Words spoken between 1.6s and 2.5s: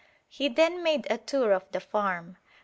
the farm.